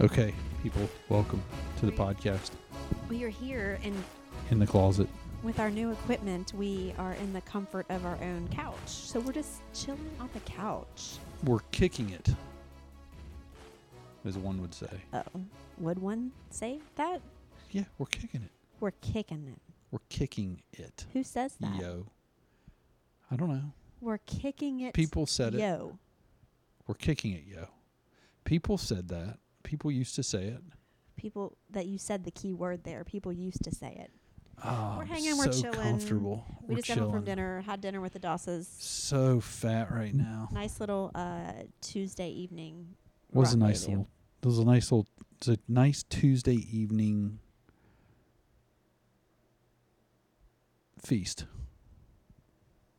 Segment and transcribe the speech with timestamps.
[0.00, 1.42] Okay, people, welcome
[1.78, 2.52] to the podcast
[3.10, 3.94] We are here and
[4.50, 5.06] in the closet.
[5.42, 8.76] with our new equipment, we are in the comfort of our own couch.
[8.86, 11.18] So we're just chilling on the couch.
[11.44, 12.30] We're kicking it,
[14.24, 14.88] as one would say.
[15.12, 15.22] Oh,
[15.76, 17.20] would one say that?
[17.70, 18.50] Yeah, we're kicking it.
[18.80, 19.60] We're kicking it.
[19.90, 21.04] We're kicking it.
[21.12, 21.78] Who says that?
[21.78, 22.06] Yo.
[23.30, 23.72] I don't know.
[24.00, 24.94] We're kicking it.
[24.94, 25.60] People said it.
[25.60, 25.98] Yo.
[26.86, 27.68] We're kicking it, yo.
[28.44, 29.36] People said that.
[29.62, 30.62] People used to say it.
[31.16, 33.04] People that you said the key word there.
[33.04, 34.10] People used to say it.
[34.62, 35.80] Oh, We're hanging, we're so chilling.
[35.80, 36.44] comfortable.
[36.62, 37.62] We we're just got home from dinner.
[37.62, 38.68] Had dinner with the Dosses.
[38.78, 40.48] So fat right now.
[40.52, 42.88] Nice little uh, Tuesday evening.
[43.32, 44.08] was a nice little.
[44.42, 45.06] It was a nice little.
[45.40, 47.38] It was a nice Tuesday evening
[51.02, 51.46] feast.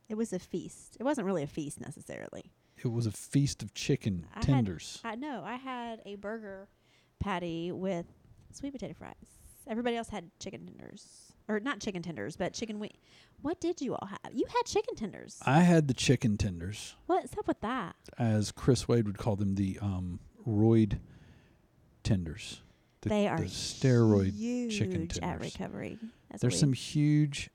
[0.09, 0.97] It was a feast.
[0.99, 2.51] It wasn't really a feast necessarily.
[2.83, 4.99] It was a feast of chicken I had- tenders.
[5.03, 5.43] I know.
[5.45, 6.67] I had a burger
[7.19, 8.05] patty with
[8.51, 9.13] sweet potato fries.
[9.67, 12.97] Everybody else had chicken tenders, or not chicken tenders, but chicken wing.
[13.43, 14.33] What did you all have?
[14.33, 15.37] You had chicken tenders.
[15.45, 17.95] I had the chicken tenders, What's up with that?
[18.17, 20.99] as Chris Wade would call them, the um, roid
[22.03, 22.61] tenders.
[23.01, 25.99] The, they are the steroid huge chicken at recovery.
[26.29, 27.49] That's There's some huge,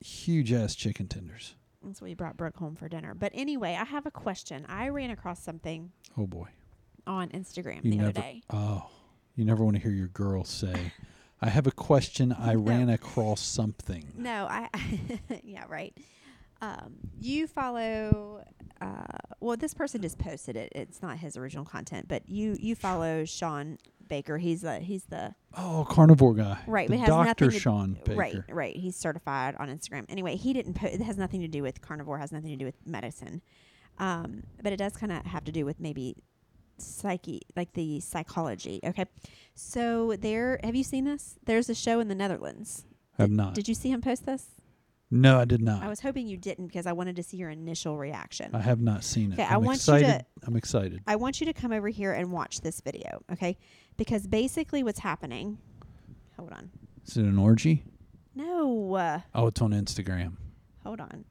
[0.00, 1.54] huge ass chicken tenders.
[1.86, 3.14] That's what we brought Brooke home for dinner.
[3.14, 4.64] But anyway, I have a question.
[4.68, 6.48] I ran across something Oh boy,
[7.06, 8.08] on Instagram you the never.
[8.10, 8.42] other day.
[8.50, 8.88] Oh,
[9.36, 10.92] you never want to hear your girl say,
[11.40, 12.32] "I have a question.
[12.32, 12.60] I No.
[12.60, 14.68] ran across something." No, I.
[15.44, 15.96] yeah, right.
[16.62, 18.44] Um, you follow.
[18.80, 19.04] Uh,
[19.40, 20.72] well, this person just posted it.
[20.74, 24.38] It's not his original content, but you you follow Shawn Baker.
[24.38, 26.58] He's the he's the Oh, carnivore guy.
[26.66, 28.16] Right, The but to- Shawn Baker.
[28.18, 28.76] right right.
[28.76, 30.04] He's certified on Instagram.
[30.08, 30.74] Anyway, he didn't.
[30.74, 32.18] Po- it has nothing to do with carnivore.
[32.18, 33.42] Has nothing to do with medicine.
[33.98, 36.16] Um, but it does kind of have to do with maybe
[36.78, 38.80] psyche, like the psychology.
[38.84, 39.04] Okay,
[39.54, 40.58] so there.
[40.64, 41.36] Have you seen this?
[41.44, 42.84] There's a show in the Netherlands.
[43.18, 43.54] Have Did- not.
[43.54, 44.46] Did you see him post this?
[45.10, 45.82] No, I did not.
[45.82, 48.50] I was hoping you didn't because I wanted to see your initial reaction.
[48.54, 49.34] I have not seen it.
[49.34, 51.02] Okay, I I'm want you to- I'm excited.
[51.06, 53.56] I want you to come over here and watch this video, okay?
[53.96, 55.58] Because basically what's happening.
[56.36, 56.70] Hold on.
[57.06, 57.84] Is it an orgy?
[58.34, 58.94] No.
[58.94, 60.36] Uh, Oh, it's on Instagram.
[60.82, 61.24] hold on.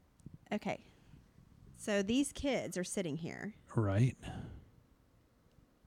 [0.52, 0.84] Okay.
[1.76, 3.54] So these kids are sitting here.
[3.74, 4.16] Right.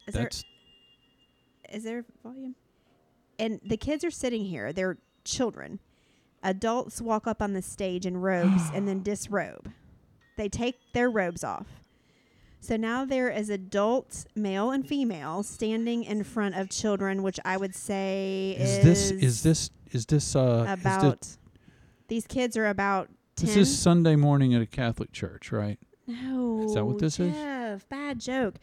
[0.07, 2.55] Is That's there is there volume?
[3.39, 4.71] And the kids are sitting here.
[4.71, 5.79] They're children.
[6.43, 9.71] Adults walk up on the stage in robes and then disrobe.
[10.37, 11.67] They take their robes off.
[12.59, 17.57] So now there is adult male and female standing in front of children, which I
[17.57, 21.37] would say is is, this is this is this uh is about this,
[22.07, 25.79] these kids are about 10 this is Sunday morning at a Catholic church, right?
[26.07, 27.33] no Is that what this is?
[27.33, 28.55] Jeff, bad joke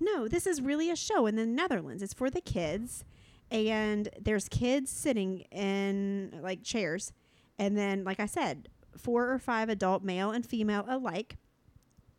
[0.00, 3.04] no this is really a show in the netherlands it's for the kids
[3.50, 7.12] and there's kids sitting in like chairs
[7.58, 11.36] and then like i said four or five adult male and female alike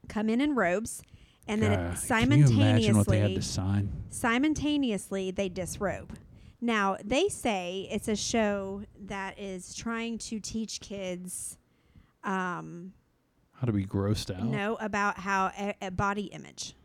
[0.07, 1.01] come in in robes
[1.47, 2.31] and then God, it Can
[2.81, 3.91] you what they had simultaneously to sign?
[4.09, 6.17] simultaneously they disrobe.
[6.59, 11.57] Now, they say it's a show that is trying to teach kids
[12.23, 12.93] um
[13.53, 14.43] How to be grossed out?
[14.45, 16.75] know about how a, a body image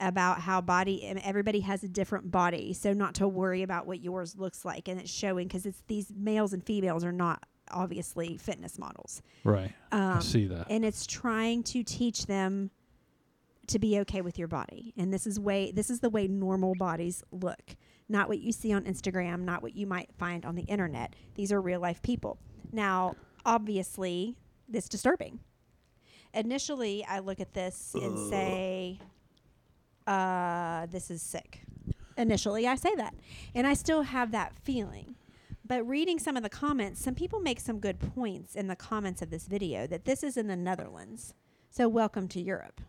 [0.00, 4.36] about how body everybody has a different body so not to worry about what yours
[4.36, 8.78] looks like and it's showing because it's these males and females are not obviously fitness
[8.78, 9.22] models.
[9.44, 9.72] Right.
[9.92, 10.66] I um, see that.
[10.70, 12.70] and it's trying to teach them
[13.68, 14.92] to be okay with your body.
[14.96, 17.76] And this is way this is the way normal bodies look.
[18.08, 21.14] Not what you see on instagram not what you might find on the internet.
[21.34, 22.38] These are real life people.
[22.72, 24.36] Now obviously
[24.68, 25.40] this disturbing.
[26.32, 29.00] Initially i look at this and say
[30.06, 31.62] uh this is sick
[32.16, 33.14] initially i say that
[33.54, 35.14] and i still have that feeling
[35.68, 39.20] but reading some of the comments, some people make some good points in the comments
[39.20, 41.34] of this video that this is in the Netherlands.
[41.70, 42.80] So welcome to Europe.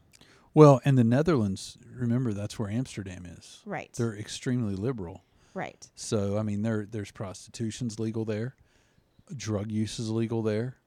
[0.54, 3.62] well, and the Netherlands, remember that's where Amsterdam is.
[3.66, 3.92] Right.
[3.94, 5.24] They're extremely liberal.
[5.54, 5.88] right.
[5.96, 8.56] So I mean, there there's prostitution's legal there,
[9.36, 10.78] drug use is legal there.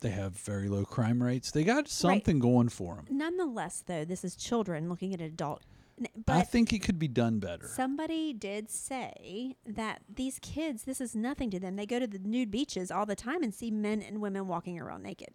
[0.00, 1.50] They have very low crime rates.
[1.50, 3.06] They got something going for them.
[3.10, 5.64] Nonetheless, though, this is children looking at adult.
[5.98, 7.66] n- I But think it could be done better.
[7.66, 11.74] somebody did say that these kids, this is nothing to them.
[11.74, 14.78] They go to the nude beaches all the time and see men and women walking
[14.78, 15.30] around naked.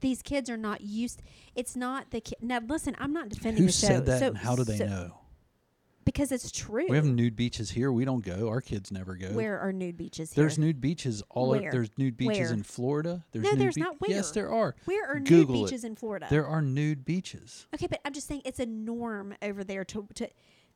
[0.00, 1.22] These kids are not used.
[1.54, 2.38] It's not the kid.
[2.40, 3.86] Now, listen, I'm not defending Who the show.
[3.88, 5.18] Who said that, so, and how do they so- know?
[6.04, 6.86] Because it's true.
[6.88, 7.92] We have nude beaches here.
[7.92, 8.48] We don't go.
[8.48, 9.28] Our kids never go.
[9.28, 11.50] Where are nude beaches There's nude beaches all.
[11.50, 11.70] Where?
[11.70, 12.52] there's nude beaches Where?
[12.52, 13.24] in Florida.
[13.32, 13.96] There's No, nude there's be- not.
[14.08, 14.74] Yes, there are.
[14.84, 15.66] Where are nude Google it.
[15.66, 16.26] beaches in Florida?
[16.30, 17.66] There are nude beaches.
[17.74, 20.28] Okay, but I'm just saying it's a norm over there to to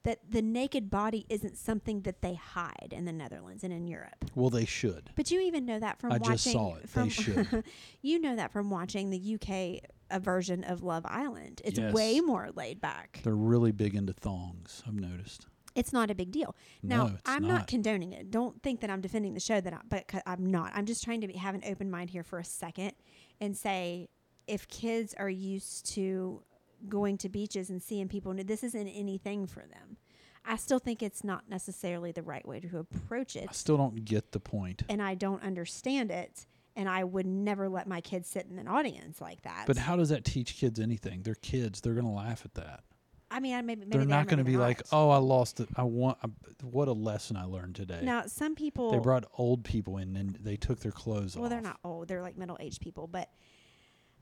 [0.04, 4.24] that the naked body isn't something that they hide in the Netherlands and in Europe.
[4.36, 5.10] Well, they should.
[5.16, 6.32] But you even know that from I watching.
[6.34, 6.86] just saw it.
[6.94, 7.64] They should.
[8.02, 11.62] you know that from watching the UK uh, version of Love Island.
[11.64, 11.92] It's Yes.
[11.92, 13.20] way more laid back.
[13.22, 14.82] They're really big into thongs.
[14.86, 15.46] I've noticed.
[15.74, 16.54] It's not a big deal.
[16.82, 17.48] Now, no, it's I'm not.
[17.54, 17.66] not.
[17.66, 18.30] condoning it.
[18.30, 20.72] Don't think that I'm defending the show that I, but I'm not.
[20.74, 22.92] I'm just trying to be, have an open mind here for a second
[23.40, 24.08] and say
[24.46, 26.42] if kids are used to
[26.88, 29.98] going to beaches and seeing people, this isn't anything for them.
[30.46, 34.04] I still think it's not necessarily the right way to approach it, I still don't
[34.04, 34.82] get the point.
[34.88, 36.46] and I don't understand it.
[36.76, 39.64] And I would never let my kids sit in an audience like that.
[39.66, 41.22] But how does that teach kids anything?
[41.22, 41.80] They're kids.
[41.80, 42.84] They're going to laugh at that.
[43.30, 45.16] I mean, I maybe, maybe They're they not going to be they're like, "Oh, I
[45.16, 45.68] lost it.
[45.74, 46.28] I want." I,
[46.62, 48.00] what a lesson I learned today.
[48.02, 51.50] Now, some people they brought old people in and they took their clothes well, off.
[51.50, 53.28] Well, they're not old; they're like middle-aged people, but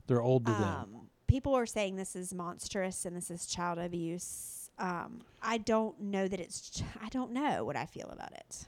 [0.06, 0.62] They're old to them.
[0.62, 4.70] um, people are saying this is monstrous and this is child abuse.
[4.78, 6.70] Um, I don't know that it's.
[6.70, 8.66] Ch- I don't know what I feel about it.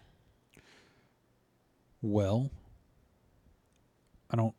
[2.03, 2.51] Well,
[4.31, 4.55] I don't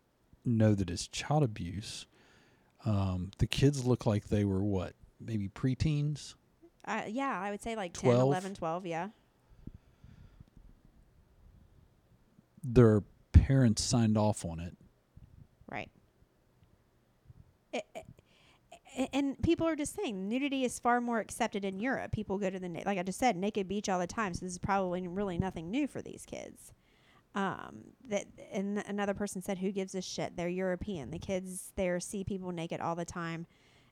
[0.45, 2.05] know that it's child abuse.
[2.85, 6.35] Um, the kids look like they were what, maybe preteens.
[6.85, 9.09] Uh, yeah, I would say like 10, 11, 12, Yeah.
[12.63, 14.75] Their parents signed off on it.
[15.71, 15.89] Right.
[17.71, 18.05] It, it-
[19.13, 22.11] and people are just saying nudity is far more accepted in Europe.
[22.11, 24.33] People go to the na- like I just said, naked beach all the time.
[24.33, 26.73] So this is probably really nothing new for these kids.
[27.38, 30.36] Um, that and another person said, "Who gives a shit?
[30.36, 31.12] They're European.
[31.12, 33.45] The kids there see people naked all the time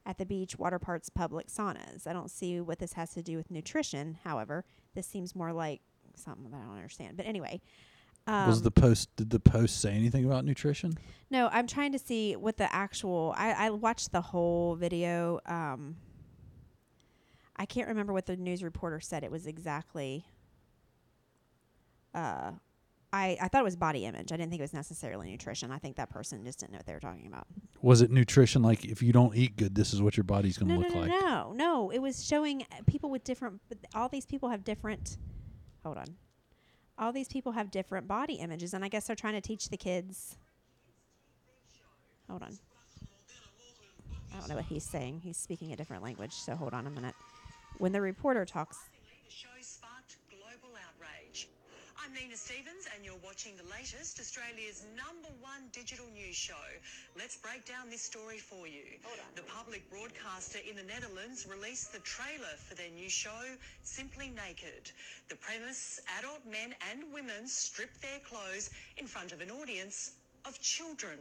[0.03, 2.07] at the beach, water parks, public saunas.
[2.07, 4.17] I don't see what this has to do with nutrition.
[4.23, 4.65] However,
[4.95, 5.81] this seems more like
[6.15, 7.17] something that I don't understand.
[7.17, 7.61] But anyway."
[8.27, 9.15] Um, Was the post?
[9.15, 10.97] Did the post say anything about nutrition?
[11.29, 13.35] no, I'm trying to see what the actual.
[13.37, 15.39] I, I watched the whole video.
[15.45, 15.97] Um,
[17.55, 19.23] I can't remember what the news reporter said.
[19.23, 20.25] It was exactly.
[22.15, 22.53] Uh,
[23.15, 24.31] I I thought it was body image.
[24.31, 25.71] I didn't think it was necessarily nutrition.
[25.71, 27.47] I think that person just didn't know what they were talking about.
[27.81, 28.61] Was it nutrition?
[28.61, 30.87] Like if you don't eat good, this is what your body's going to No, no,
[30.87, 31.09] look no, like.
[31.09, 31.89] no, no.
[31.91, 33.61] It was showing uh, people with different.
[33.93, 35.17] All these people have different.
[35.83, 36.07] Hold on.
[36.97, 39.77] All these people have different body images, and I guess they're trying to teach the
[39.77, 40.37] kids.
[42.29, 42.57] Hold on.
[44.33, 45.21] I don't know what he's saying.
[45.23, 47.15] He's speaking a different language, so hold on a minute.
[47.77, 48.77] When the reporter talks,
[49.27, 51.47] The show sparked global outrage.
[52.35, 56.67] Stevens, and you're watching the latest Australia's number one digital news show.
[57.17, 58.83] Let's break down this story for you.
[59.35, 64.91] The public broadcaster in the Netherlands released the trailer for their new show, Simply Naked.
[65.29, 70.11] The premise adult men and women strip their clothes in front of an audience
[70.43, 71.19] of children.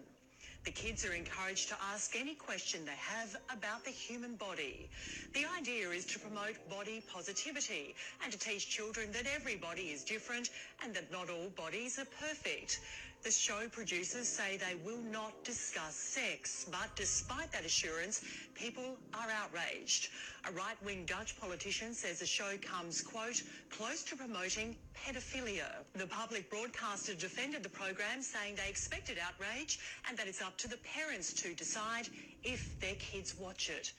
[0.65, 4.89] The kids are encouraged to ask any question they have about the human body.
[5.35, 10.05] The idea is to promote body positivity and to teach children that every body is
[10.05, 10.49] different
[10.83, 12.81] and that not all bodies are perfect.
[13.25, 18.23] The show producers say they will not discuss sex, but despite that assurance,
[18.55, 20.11] people are outraged.
[20.47, 25.65] A right-wing Dutch politician says the show comes, quote, close to promoting pedophilia.
[25.95, 30.69] The public broadcaster defended the program, saying they expected outrage and that it's up to
[30.69, 32.09] the parents to decide
[32.43, 33.93] if their kids watch it.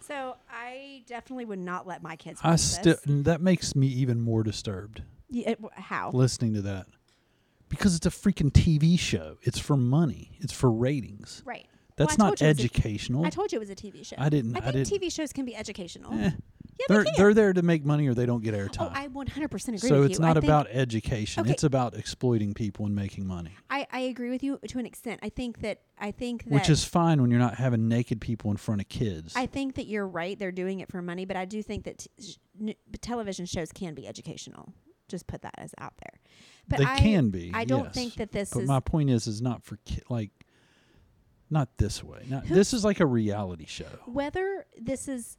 [0.00, 2.38] so I definitely would not let my kids.
[2.44, 3.24] I watch still this.
[3.24, 6.12] that makes me even more disturbed Yeah, it- how?
[6.14, 6.86] listening to that
[7.68, 9.36] because it's a freaking TV show.
[9.42, 10.36] It's for money.
[10.40, 11.42] It's for ratings.
[11.44, 11.66] Right.
[11.96, 13.24] That's Well, not told you it was a- educational.
[13.26, 14.14] I told you it was a TV show.
[14.18, 16.12] I didn't- I I think didn't- TV shows can be educational.
[16.14, 16.30] Eh.
[16.80, 18.88] Yeah, they're they they're there to make money or they don't get airtime.
[18.88, 20.20] Oh, I 100% agree so with it's.
[20.20, 21.40] I not think- about education.
[21.40, 21.50] Okay.
[21.50, 25.18] It's about exploiting people and making money, I, I agree with you to an extent.
[25.24, 28.52] I think that I think that which is fine when you're not having naked people
[28.52, 29.32] in front of kids.
[29.34, 30.38] I think that you're right.
[30.38, 33.72] They're doing it for money, but I do think that t- sh- n- television shows
[33.72, 34.72] can be educational.
[35.08, 36.20] Just put that as out there.
[36.68, 37.50] But they I, can be.
[37.54, 37.94] I don't yes.
[37.94, 38.68] think that this But is.
[38.68, 40.30] my point is, is not for ki- like,
[41.50, 42.24] not this way.
[42.28, 43.86] Not Who- this is like a reality show.
[44.06, 45.38] whether this is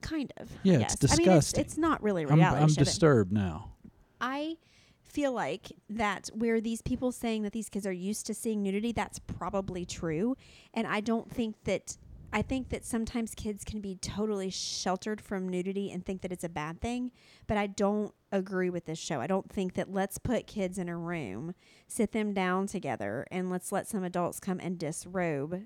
[0.00, 0.94] kind of Yeah, yes.
[0.94, 1.60] it's I mean, it's, disgusting.
[1.64, 2.84] it's not really a I'm, reality I'm show.
[2.84, 3.72] disturbed now.
[4.20, 4.56] I
[5.02, 8.92] feel like that where these people saying that these kids are used to seeing nudity,
[8.92, 10.36] that's probably true.
[10.74, 11.96] And I don't think that
[12.32, 16.44] I think that sometimes kids can be totally sheltered from nudity and think that it's
[16.44, 17.12] a bad thing,
[17.46, 19.20] but I don't agree with this show.
[19.20, 21.54] I don't think that let's put kids in a room,
[21.86, 25.62] sit them down together and let's let some adults come and disrobe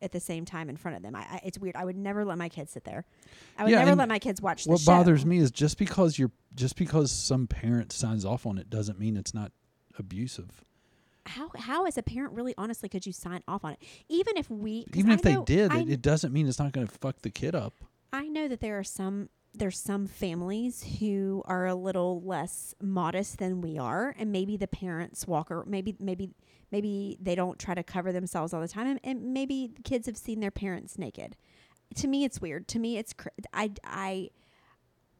[0.00, 1.16] at the same time in front of them.
[1.16, 1.76] I, I it's weird.
[1.76, 3.06] I would never let my kids sit there.
[3.56, 6.18] I would Yeah, never let my kids watch the what bothers me is just because
[6.18, 9.50] you're just because some parent signs off on it doesn't mean it's not
[9.98, 10.64] abusive.
[11.26, 13.82] How how as a parent really honestly could you sign off on it?
[14.08, 16.92] Even if we Even if they did, it, it doesn't mean it's not going to
[16.92, 17.74] fuck the kid up.
[18.12, 23.38] I know that there are some there's some families who are a little less modest
[23.38, 26.30] than we are and maybe the parents walk or maybe maybe
[26.72, 30.16] maybe they don't try to cover themselves all the time and, and maybe kids have
[30.16, 31.36] seen their parents naked.
[31.96, 32.66] To me it's weird.
[32.68, 34.30] To me it's cr- I I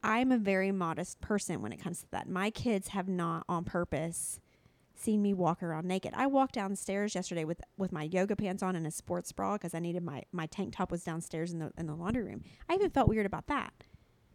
[0.03, 2.29] I'm a very modest person when it comes to that.
[2.29, 4.39] My kids have not on purpose
[4.95, 6.13] seen me walk around naked.
[6.15, 9.75] I walked downstairs yesterday with with my yoga pants on and a sports bra because
[9.75, 12.43] I needed my my tank top was downstairs in the in the laundry room.
[12.69, 13.73] I even felt weird about that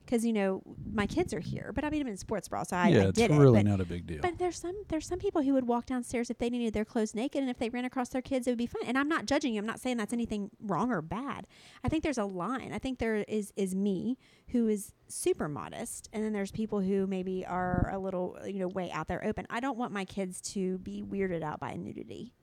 [0.09, 2.75] because you know my kids are here, but I mean I'm in sports bra, so
[2.75, 3.63] I, yeah, I it's did really it.
[3.63, 4.19] But, not a big deal.
[4.21, 7.13] but there's some there's some people who would walk downstairs if they needed their clothes
[7.13, 8.83] naked, and if they ran across their kids, it would be fine.
[8.87, 9.59] And I'm not judging you.
[9.59, 11.45] I'm not saying that's anything wrong or bad.
[11.83, 12.73] I think there's a line.
[12.73, 17.05] I think there is is me who is super modest, and then there's people who
[17.05, 19.45] maybe are a little you know way out there open.
[19.49, 22.33] I don't want my kids to be weirded out by nudity.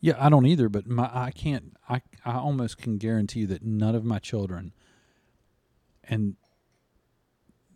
[0.00, 3.64] Yeah, I don't either, but my I can't I I almost can guarantee you that
[3.64, 4.74] none of my children
[6.04, 6.36] and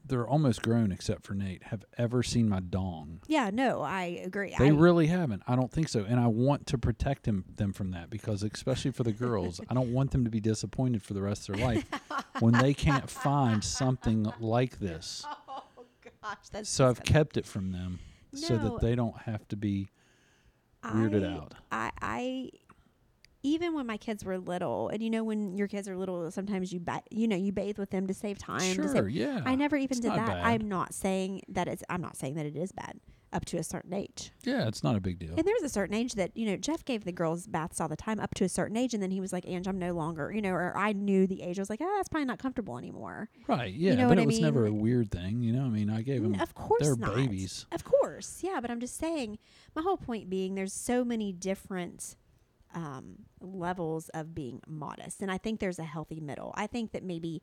[0.04, 3.20] they're almost grown except for Nate have ever seen my dong.
[3.28, 4.54] Yeah, no, I agree.
[4.58, 5.42] They I, really haven't.
[5.46, 6.04] I don't think so.
[6.06, 9.74] And I want to protect him them from that because especially for the girls, I
[9.74, 11.84] don't want them to be disappointed for the rest of their life
[12.40, 15.24] when they can't find something like this.
[15.48, 15.84] Oh
[16.22, 17.98] gosh, that's So I've kept it from them
[18.34, 19.88] so that they don't have to be
[20.84, 21.54] weirded I- out.
[21.70, 22.50] I, I,
[23.42, 26.72] even when my kids were little, and you know, when your kids are little, sometimes
[26.72, 28.60] you, ba- you know, you bathe with them to save time.
[28.74, 29.40] Sure, save- yeah.
[29.44, 30.26] I never even It's did that.
[30.26, 30.44] bad.
[30.44, 31.82] I'm not saying that it's.
[31.88, 33.00] I'm not saying that it is bad
[33.34, 34.30] up to a certain age.
[34.44, 35.34] Yeah, it's not a big deal.
[35.38, 37.96] And there's a certain age that you know Jeff gave the girls baths all the
[37.96, 40.30] time up to a certain age, and then he was like, "Ange, I'm no longer,"
[40.32, 41.58] you know, or I knew the age.
[41.58, 44.22] I was like, "Ah, that's probably not comfortable anymore." Right, yeah, You know but it
[44.22, 45.64] I was never a weird thing, you know.
[45.64, 47.14] I mean, I gave them Of course they're not.
[47.16, 47.66] babies.
[47.72, 48.60] Of course, yeah.
[48.60, 49.38] But I'm just saying.
[49.74, 52.16] My whole point being, there's so many different
[52.74, 56.52] um, levels of being modest, and I think there's a healthy middle.
[56.56, 57.42] I think that maybe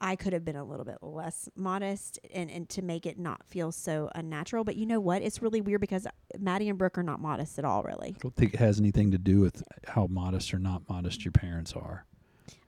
[0.00, 3.44] I could have been a little bit less modest, and and to make it not
[3.46, 4.64] feel so unnatural.
[4.64, 5.22] But you know what?
[5.22, 6.06] It's really weird because
[6.38, 7.82] Maddie and Brooke are not modest at all.
[7.82, 11.24] Really, I don't think it has anything to do with how modest or not modest
[11.24, 12.04] your parents are.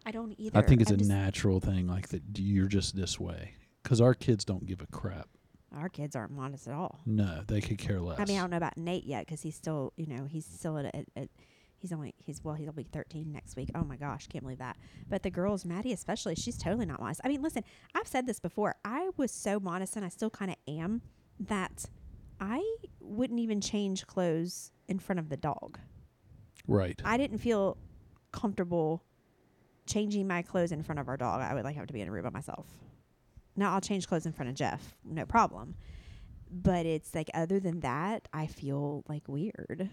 [0.04, 0.59] I don't either.
[0.59, 3.54] I think it's I'm a natural thing, like that you're just this way.
[3.83, 5.28] Because our kids don't give a crap.
[5.75, 7.00] Our kids aren't modest at all.
[7.07, 8.19] No, they could care less.
[8.19, 10.78] I mean, I don't know about Nate yet because he's still, you know, he's still
[10.78, 11.28] at, at, at
[11.80, 13.70] he's only he's well, he'll be 13 next week.
[13.75, 14.76] Oh my gosh, can't believe that.
[15.08, 17.20] But the girls, Maddie especially, she's totally not modest.
[17.25, 18.76] I mean, listen, I've said this before.
[18.84, 21.02] I was so modest, and I still kind of am.
[21.38, 21.87] That
[22.38, 22.62] I
[23.00, 25.78] wouldn't even change clothes in front of the dog.
[26.66, 27.00] right.
[27.04, 27.78] I didn't feel
[28.32, 29.02] comfortable
[29.87, 31.40] changing my clothes in front of our dog.
[31.40, 32.66] I would like have to be in a room by myself.
[33.56, 35.75] Now I'll change clothes in front of Jeff, no problem.
[36.50, 39.90] But it's like other than that, I feel like weird.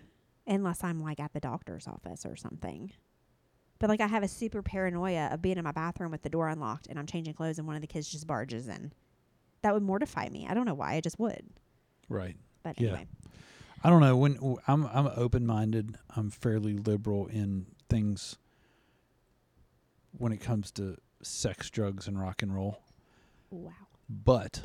[0.47, 2.93] Unless I'm like at the doctor's office or something.
[3.79, 6.47] But like I have a super paranoia of being in my bathroom with the door
[6.47, 8.91] unlocked and I'm changing clothes and one of the kids just barges in.
[9.61, 10.47] That would mortify me.
[10.49, 10.93] I don't know why.
[10.95, 11.45] I just would.
[12.09, 12.35] right.
[12.63, 12.89] But Yeah.
[12.89, 13.07] anyway.
[13.83, 15.97] I don't know when I'm I'm open minded.
[16.15, 18.37] I'm fairly liberal in things
[20.17, 22.81] when it comes to sex, drugs, and rock and roll.
[23.51, 23.71] Wow.
[24.09, 24.63] But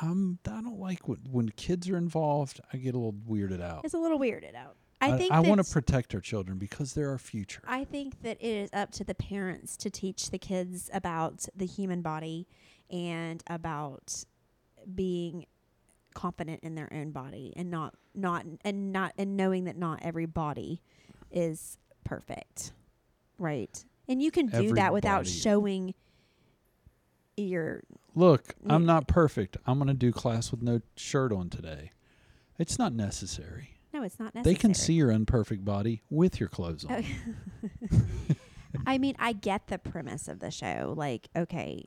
[0.00, 2.60] I'm I don't like when when kids are involved.
[2.72, 3.84] I get a little weirded out.
[3.84, 4.76] It's a little weirded out.
[5.00, 7.62] I, think I want to protect our children because they're our future.
[7.66, 11.66] I think that it is up to the parents to teach the kids about the
[11.66, 12.46] human body
[12.88, 14.24] and about
[14.94, 15.46] being
[16.14, 20.26] confident in their own body and not not and not and knowing that not every
[20.26, 20.80] body
[21.32, 22.72] is perfect.
[23.38, 23.84] Right?
[24.08, 25.94] And you can do that without showing
[27.36, 27.82] your
[28.14, 29.56] Look, I'm not perfect.
[29.66, 31.90] I'm going to do class with no shirt on today.
[32.58, 33.70] It's not necessary.
[33.92, 34.54] No, it's not necessary.
[34.54, 37.04] They can see your imperfect body with your clothes on.
[37.92, 37.98] Oh,
[38.86, 40.94] I mean, I get the premise of the show.
[40.96, 41.86] Like, okay,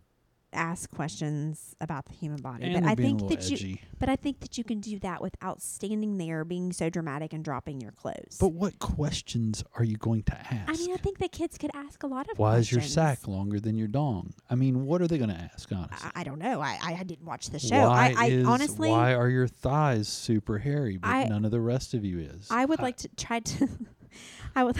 [0.55, 4.39] ask questions about the human body, and but I think that you, but I think
[4.39, 8.37] that you can do that without standing there being so dramatic and dropping your clothes.
[8.39, 10.69] But what questions are you going to ask?
[10.69, 12.37] I mean, I think that kids could ask a lot of.
[12.37, 12.39] Questions.
[12.39, 14.33] Why is your sack longer than your dong?
[14.49, 16.09] I mean, what are they going to ask, honestly?
[16.15, 16.61] I, I don't know.
[16.61, 17.87] I, I didn't watch the show.
[17.87, 21.51] Why I, I is, honestly, why are your thighs super hairy, but I- none of
[21.51, 22.47] the rest of you is?
[22.49, 23.67] I would like to try to.
[24.55, 24.77] I would.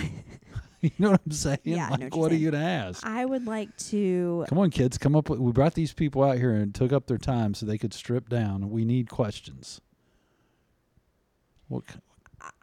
[0.98, 1.60] you know what I'm saying?
[1.64, 3.06] Yeah, like, what what are you to ask?
[3.06, 4.46] I would like to.
[4.50, 5.40] Come on, kids, come up with.
[5.40, 8.30] We brought these people out here and took up their time so they could strip
[8.30, 8.70] down.
[8.70, 9.82] We need questions.
[11.68, 11.84] What?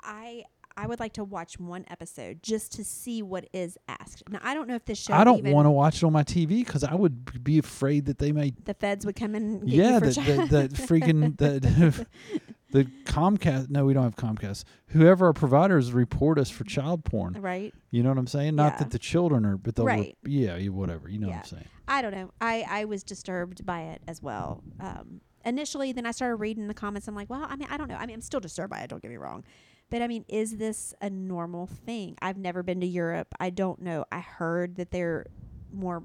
[0.03, 0.45] I
[0.77, 4.23] I would like to watch one episode just to see what is asked.
[4.31, 5.15] Now I don't know if this show.
[5.15, 8.19] I don't want to watch it on my TV because I would be afraid that
[8.19, 8.53] they may.
[8.65, 9.63] The feds would come in.
[9.65, 12.07] Yeah, you for that that, that freaking the,
[12.73, 13.71] the Comcast.
[13.71, 14.65] No, we don't have Comcast.
[14.89, 17.35] Whoever our providers report us for child porn.
[17.41, 17.73] right.
[17.91, 18.55] You know what I'm saying?
[18.57, 18.79] Not Yeah.
[18.81, 19.87] that the children are, but they'll.
[19.87, 20.19] re- Right.
[20.25, 21.09] yeah, you- whatever.
[21.09, 21.65] You know what I'm saying?
[21.89, 22.31] I don't know.
[22.41, 24.63] I I was disturbed by it as well.
[24.81, 27.07] Um, initially, then I started reading the comments.
[27.09, 27.97] I'm like, well, I mean, I don't know.
[27.97, 28.89] I mean, I'm still disturbed by it.
[28.91, 29.45] Don't get me wrong,
[29.91, 32.17] but I mean, is this a normal thing?
[32.23, 33.35] I've never been to Europe.
[33.41, 34.05] I don't know.
[34.11, 35.27] I heard that they're
[35.73, 36.05] more,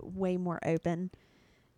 [0.00, 1.10] way more open.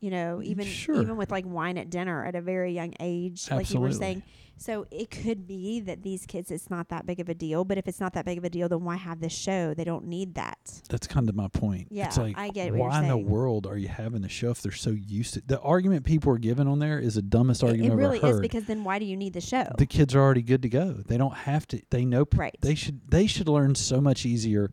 [0.01, 1.01] You know, mm, even Sure.
[1.03, 4.23] even with like wine at dinner at a very young age, like you were saying.
[4.57, 7.65] So it could be that these kids, it's not that big of a deal.
[7.65, 9.73] But if it's not that big of a deal, then why have this show?
[9.73, 10.59] They don't need that.
[10.91, 11.89] That's kind of my point.
[11.91, 14.61] Yeah, it's like, I get why in the world are you having the show if
[14.61, 17.69] they're so used to the argument people are giving on there is the dumbest It,
[17.71, 19.67] argument it really ever is because then why do you need the show?
[19.79, 20.93] the kids are already good to go.
[20.93, 21.81] They don't have to.
[21.89, 22.27] They know.
[22.27, 22.57] p- Right.
[22.61, 23.01] They should.
[23.11, 24.73] They should learn so much easier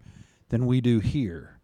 [0.50, 1.57] than we do here.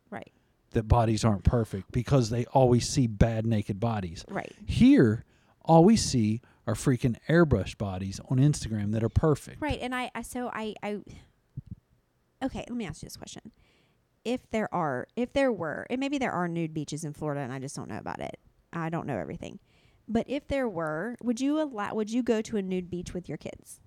[0.73, 4.25] That bodies aren't perfect because they always see bad naked bodies.
[4.29, 4.51] Right.
[4.65, 5.25] Here,
[5.61, 9.61] all we see are freaking airbrushed bodies on Instagram that are perfect.
[9.61, 9.79] Right.
[9.81, 10.99] And I, I so I, I
[12.43, 13.51] Okay, let me ask you this question.
[14.25, 17.51] If there are if there were and maybe there are nude beaches in Florida and
[17.51, 18.39] I just don't know about it.
[18.71, 19.59] I don't know everything.
[20.07, 23.29] But if there were, would you allow would you go to a nude beach with
[23.29, 23.79] your kids?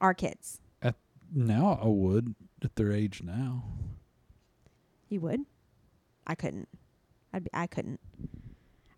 [0.00, 0.60] Our kids.
[1.34, 3.64] Now I would at their age now.
[5.08, 5.40] You would?
[6.26, 6.68] I couldn't.
[7.32, 8.00] I'd be, I couldn't.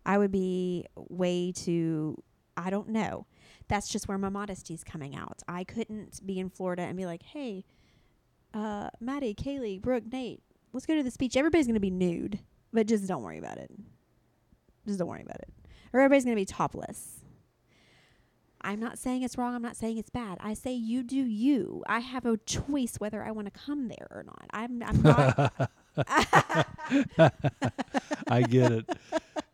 [0.05, 2.21] I would be way too.
[2.57, 3.25] I don't know.
[3.67, 5.41] That's just where my modesty's coming out.
[5.47, 7.65] I couldn't be in Florida and be like, "Hey,
[8.53, 10.41] uh, Maddie, Kaylee, Brooke, Nate,
[10.73, 11.37] let's go to this beach.
[11.37, 12.39] Everybody's gonna be nude,
[12.73, 13.71] but just don't worry about it.
[14.87, 15.49] Just don't worry about it.
[15.93, 17.19] Or everybody's gonna be topless."
[18.61, 19.55] I'm not saying it's wrong.
[19.55, 20.37] I'm not saying it's bad.
[20.41, 21.83] I say you do you.
[21.87, 24.45] I have a choice whether I want to come there or not.
[24.51, 25.71] I'm, I'm not.
[28.27, 28.89] I get it.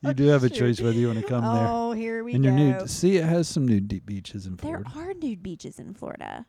[0.01, 1.67] You do have a choice whether you want to come there.
[1.67, 2.49] oh, here we And go.
[2.49, 2.89] you're nude.
[2.89, 4.89] See, it has some nude deep beaches in Florida.
[4.93, 6.45] There are nude beaches in Florida.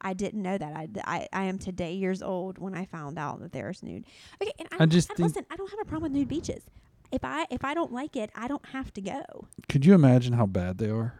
[0.00, 0.76] I didn't know that.
[0.76, 4.04] I, I, I am today years old when I found out that there's nude.
[4.40, 5.46] Okay, and I, I just and think- listen.
[5.50, 6.62] I don't have a problem with nude beaches.
[7.10, 9.22] If I if I don't like it, I don't have to go.
[9.68, 11.14] Could you imagine how bad they are?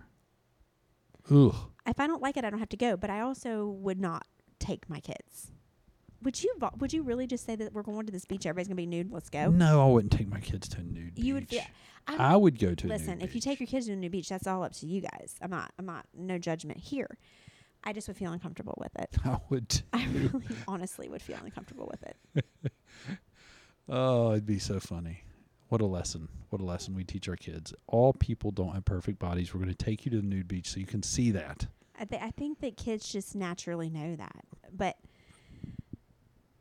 [1.31, 1.55] Ugh.
[1.87, 2.97] If I don't like it, I don't have to go.
[2.97, 4.27] But I also would not
[4.59, 5.51] take my kids.
[6.22, 6.52] Would you?
[6.59, 8.44] vo- Would you really just say that we're going to this beach?
[8.46, 9.12] Everybody's gonna be nude.
[9.12, 9.50] Let's go.
[9.50, 11.61] No, I wouldn't take my kids to a nude You would beach.
[11.61, 11.68] feel.
[12.09, 14.11] I'm- I would go to a Listen, if you take your kids to a nude
[14.12, 15.37] beach, that's all up to you guys.
[15.42, 15.72] I'm not.
[15.78, 16.07] I'm not.
[16.14, 17.18] No judgment here.
[17.85, 19.16] I just would feel uncomfortable with it.
[19.24, 19.68] I would.
[19.68, 19.83] too.
[19.92, 22.72] I really, honestly, would feel uncomfortable with it.
[23.88, 25.22] Oh, it'd be so funny.
[25.68, 26.28] What a lesson.
[26.50, 27.72] What a lesson we teach our kids.
[27.87, 29.52] All people don't have perfect bodies.
[29.54, 31.66] We're going to take you to the nude beach so you can see that.
[31.98, 34.96] I, th- I think that kids just naturally know that, but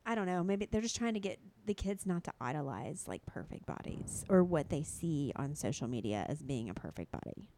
[0.08, 0.42] I don't know.
[0.42, 4.42] Maybe they're just trying to get the kids not to idolize like perfect bodies or
[4.42, 7.50] what they see on social media as being a perfect body.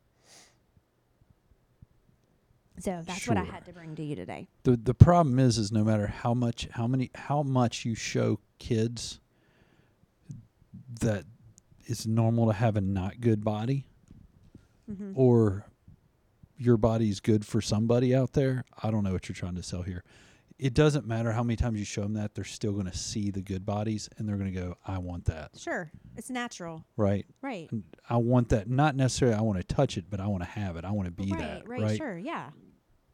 [2.80, 4.48] So that's what I had to bring to you today.
[4.64, 8.40] The the problem is is no matter how much how many how much you show
[8.58, 9.20] kids
[11.00, 11.24] that
[11.84, 13.86] it's normal to have a not good body
[14.90, 15.12] Mm-hmm.
[15.14, 15.66] or
[16.58, 18.64] your body's good for somebody out there.
[18.82, 20.02] I don't know what you're trying to sell here.
[20.60, 23.30] It doesn't matter how many times you show them that, they're still going to see
[23.30, 25.52] the good bodies and they're going to go, I want that.
[25.58, 27.24] Sure, it's natural, Right.
[27.40, 27.66] right?
[27.72, 28.68] And I want that.
[28.68, 30.84] Not necessarily I want to touch it, but I want to have it.
[30.84, 31.68] I want to be right, that.
[31.68, 31.96] right, Right.
[31.96, 32.50] sure, yeah,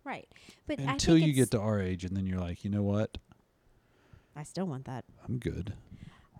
[0.03, 0.27] right.
[0.67, 3.17] But Until you get to our age and then you're like, you know what?
[4.35, 5.05] I still want that.
[5.29, 5.73] I'm good.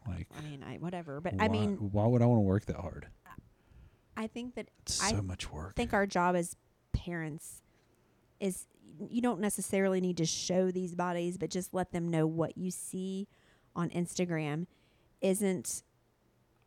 [0.09, 1.21] Like, I mean, I whatever.
[1.21, 3.07] But why, I mean, why would I want to work that hard?
[4.17, 5.75] I think that It's I so much work.
[5.77, 6.57] I think our job as
[6.93, 7.63] parents
[8.41, 8.67] is
[9.11, 12.71] you don't necessarily need to show these bodies, but just let them know what you
[12.71, 13.29] see
[13.75, 14.67] on Instagram
[15.21, 15.83] isn't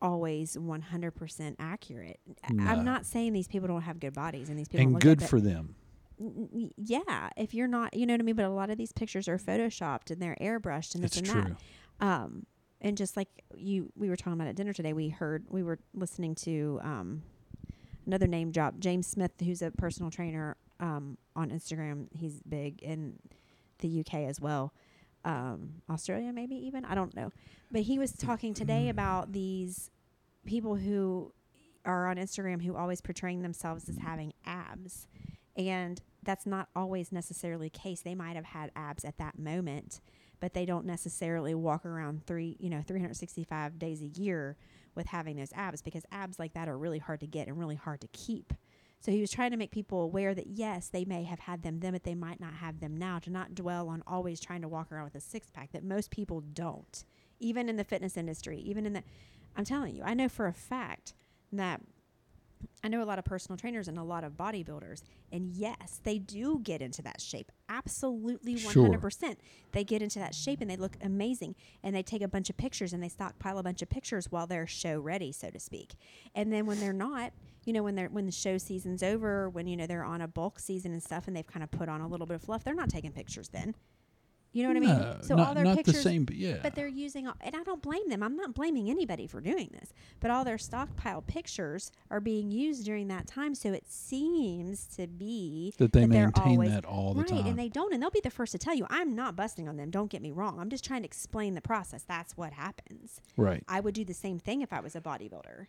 [0.02, 2.20] always 100% accurate.
[2.52, 2.64] No.
[2.66, 5.20] I'm not saying these people don't have good bodies and these people and look good
[5.20, 5.76] good for them.
[6.20, 8.36] N- yeah, if you're not, you know what I mean.
[8.36, 11.46] But a lot of these pictures are photoshopped and they're airbrushed and this It's and
[11.46, 11.56] true.
[12.00, 12.06] that.
[12.06, 12.46] Um,
[12.82, 14.94] and just like you, we were talking about at dinner today.
[14.94, 17.24] We heard we were listening to um,
[18.06, 22.08] another name drop, James Smith, who's a personal trainer um, on Instagram.
[22.16, 23.20] He's big in
[23.80, 24.74] the UK as well,
[25.26, 26.86] um, Australia maybe even.
[26.86, 27.32] I don't know,
[27.72, 29.92] but he was talking today about these
[30.46, 31.34] people who
[31.86, 35.08] are on Instagram who always portraying themselves as having abs,
[35.56, 38.02] and that's not always necessarily the case.
[38.02, 40.02] They might have had abs at that moment,
[40.40, 44.58] but they don't necessarily walk around three, you know, 365 days a year
[44.96, 47.76] with having those abs because abs like that are really hard to get and really
[47.76, 48.54] hard to keep.
[49.00, 51.80] So he was trying to make people aware that yes, they may have had them
[51.80, 53.20] then, but they might not have them now.
[53.20, 56.12] To not dwell on always trying to walk around with a six pack that most
[56.12, 57.06] people don't,
[57.40, 59.04] even in the fitness industry, even in the.
[59.56, 61.14] I'm telling you, I know for a fact
[61.52, 61.82] that
[62.84, 66.18] I know a lot of personal trainers and a lot of bodybuilders, and yes, they
[66.18, 67.52] do get into that shape.
[67.68, 69.40] Absolutely, hundred percent.
[69.72, 72.58] They get into that shape and they look amazing, and they take a bunch of
[72.58, 75.94] pictures and they stockpile a bunch of pictures while they're show ready, so to speak.
[76.36, 77.34] And then when they're not,
[77.66, 80.28] you know, when they're when the show season's over, when you know they're on a
[80.28, 82.64] bulk season and stuff, and they've kind of put on a little bit of fluff,
[82.64, 83.76] they're not taking pictures then.
[84.52, 84.80] You know what I
[85.14, 85.24] mean?
[85.24, 86.58] So not, all their not pictures, the same, but yeah.
[86.64, 88.24] but they're using, all, and I don't blame them.
[88.24, 92.84] I'm not blaming anybody for doing this, but all their stockpile pictures are being used
[92.84, 93.54] during that time.
[93.54, 97.46] So it seems to be that they they're maintain always- that all the right, time.
[97.46, 98.88] and they don't, and they'll be the first to tell you.
[98.90, 99.92] I'm not busting on them.
[99.92, 100.60] Don't get me wrong.
[100.60, 102.04] I'm just trying to explain the process.
[102.04, 103.22] That's what happens.
[103.38, 103.64] right.
[103.68, 105.68] I would do the same thing if I was a bodybuilder.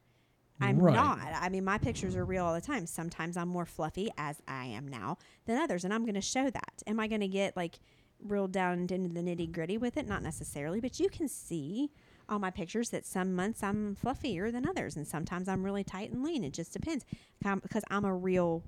[0.62, 0.94] I'm Right.
[0.94, 1.18] not.
[1.22, 2.84] I mean, my pictures are real all the time.
[2.86, 5.16] Sometimes I'm more fluffy, as I am now,
[5.46, 6.82] than others, and I'm going to show that.
[6.86, 7.78] Am I going to get like
[8.24, 10.06] real down into the nitty gritty with it?
[10.06, 11.90] Not necessarily, but you can see
[12.28, 16.10] on my pictures that some months I'm fluffier than others, and sometimes I'm really tight
[16.12, 16.44] and lean.
[16.44, 17.04] It just depends,
[17.42, 18.62] because I'm a real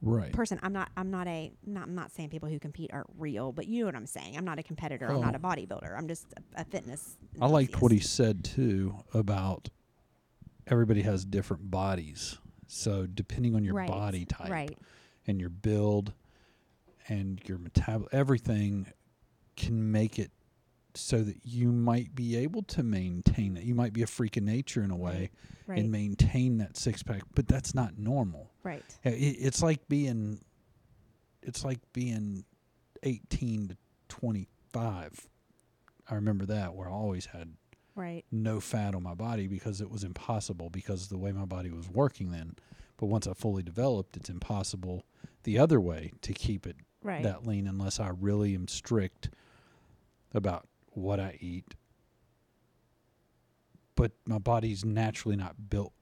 [0.00, 0.32] Right.
[0.32, 0.60] person.
[0.62, 0.90] I'm not.
[0.96, 1.50] I'm not a.
[1.66, 4.36] Not, I'm not saying people who compete aren't real, but you know what I'm saying.
[4.36, 5.06] I'm not a competitor.
[5.10, 5.48] I'm not a Oh.
[5.48, 5.98] bodybuilder.
[5.98, 7.16] I'm just a, a fitness.
[7.40, 9.70] I liked what he said too about
[10.68, 12.38] everybody has different bodies.
[12.68, 14.78] So depending on your Right, body type Right.
[15.26, 16.12] and your build
[17.08, 18.86] and your metabol everything
[19.58, 20.30] can make it
[20.94, 23.62] so that you might be able to maintain it.
[23.64, 25.30] You might be a freak of nature in a way
[25.66, 25.78] Right.
[25.80, 28.50] and maintain that six pack, but that's not normal.
[28.62, 28.82] right.
[29.04, 30.40] It, it's like being
[31.42, 32.44] it's like being
[33.04, 33.76] 18 to
[34.08, 35.28] 25.
[36.10, 37.54] I remember that where I always had
[37.94, 38.24] Right.
[38.30, 41.70] no fat on my body because it was impossible because of the way my body
[41.70, 42.54] was working then.
[42.96, 45.04] But once I fully developed, it's impossible
[45.44, 47.22] the other way to keep it Right.
[47.22, 49.30] that lean unless I really am strict
[50.34, 51.74] about what I eat.
[53.94, 55.92] But my body's naturally not built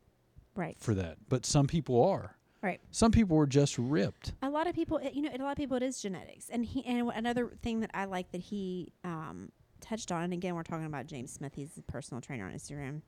[0.54, 0.76] right.
[0.78, 1.16] for that.
[1.28, 2.36] But some people are.
[2.62, 2.80] Right.
[2.90, 4.34] Some people are just ripped.
[4.42, 6.48] a lot of people, it- you know, a lot of people, it is genetics.
[6.48, 10.54] And he, and another thing that I like that he um, touched on, and again,
[10.54, 11.52] we're talking about James Smith.
[11.54, 13.02] He's a personal trainer on Instagram.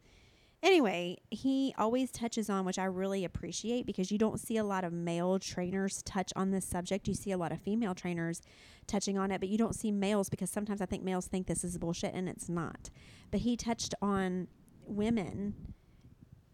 [0.63, 4.83] Anyway, he always touches on, which I really appreciate because you don't see a lot
[4.83, 7.07] of male trainers touch on this subject.
[7.07, 8.43] You see a lot of female trainers
[8.89, 11.63] touching on it, but you don't see males because sometimes I think males think this
[11.63, 12.91] is bullshit and it's not.
[13.31, 14.49] But he touched on
[14.85, 15.55] women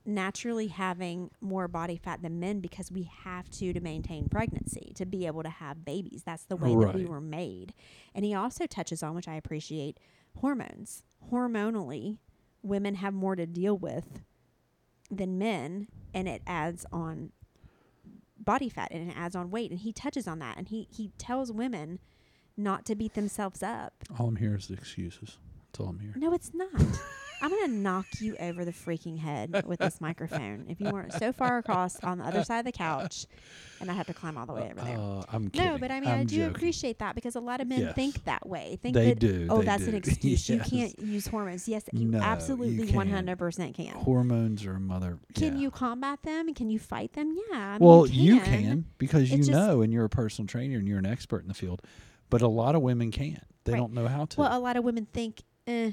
[0.07, 5.07] naturally having more body fat than men because we have to to maintain pregnancy to
[5.07, 7.73] be able to have babies that's the way that we were made
[8.15, 9.99] and he also touches on which i appreciate
[10.41, 12.19] hormones hormonally
[12.65, 14.21] women have more to deal with
[15.11, 17.31] than men and it adds on
[18.39, 21.11] body fat and it adds on weight and he touches on that and he he
[21.19, 21.99] tells women
[22.57, 25.39] not to beat themselves up All I'm hearing is the excuses.
[25.73, 26.19] That's all I'm hearing.
[26.19, 26.71] no, it's not.
[27.45, 31.31] I'm gonna knock you over the freaking head with this microphone if you weren't so
[31.33, 33.27] far across on the other side of the couch,
[33.81, 34.97] and I have to climb all the way over there.
[34.99, 35.73] Uh, I'm kidding.
[35.73, 36.55] no, but I mean, i I'm do joking.
[36.57, 37.95] appreciate that because a lot of men Yes.
[37.95, 38.79] think that way.
[38.81, 39.97] Think They that do, oh, that's an do.
[39.99, 40.49] excuse.
[40.49, 41.69] You can't use hormones.
[41.69, 43.11] Yes, you No, you absolutely can.
[43.11, 43.95] 100% can.
[43.95, 45.19] Hormones are a mother.
[45.35, 45.61] Can yeah.
[45.65, 46.55] you combat them?
[46.55, 47.37] Can you fight them?
[47.51, 47.59] Yeah.
[47.59, 48.63] I mean, well, you you can.
[48.63, 51.49] can because It's you know, and you're a personal trainer and you're an expert in
[51.49, 51.83] the field.
[52.31, 53.45] But a lot of women can't.
[53.65, 53.79] They Right.
[53.79, 54.41] don't know how to.
[54.41, 55.91] Well, a lot of women think, eh,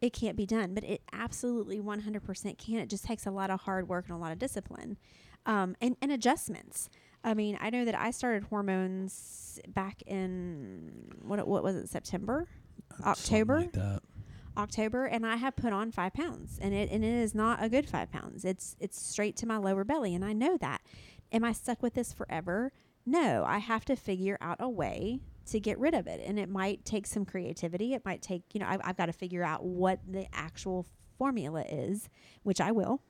[0.00, 2.76] it can't be done, but it absolutely 100% can.
[2.76, 4.96] It just takes a lot of hard work and a lot of discipline
[5.46, 6.88] um, and, and adjustments.
[7.22, 12.48] I mean, I know that I started hormones back in, what, what was it, September?
[13.04, 13.58] October?
[13.60, 14.02] like that.
[14.56, 17.68] October, and I have put on five pounds, and it and it is not a
[17.68, 18.44] good five pounds.
[18.44, 20.82] It's it's straight to my lower belly, and I know that.
[21.32, 22.72] Am I stuck with this forever?
[23.06, 26.48] No, I have to figure out a way to get rid of it, and it
[26.48, 27.94] might take some creativity.
[27.94, 30.86] It might take you know I've, I've got to figure out what the actual
[31.18, 32.08] formula is,
[32.42, 33.02] which I will,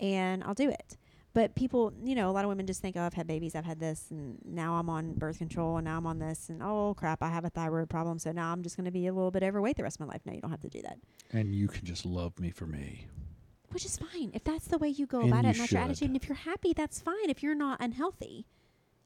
[0.00, 0.96] and I'll do it.
[1.32, 3.66] But people, you know, a lot of women just think, oh, I've had babies, I've
[3.66, 6.94] had this, and now I'm on birth control, and now I'm on this, and oh
[6.96, 9.30] crap, I have a thyroid problem, so now I'm just going to be a little
[9.30, 10.22] bit overweight the rest of my life.
[10.24, 10.96] No, you don't have to do that
[11.32, 13.06] And you can just love me for me.
[13.70, 15.72] which is fine if that's the way you go And about you it and that's
[15.72, 18.46] your attitude and if you're happy that's fine if you're not unhealthy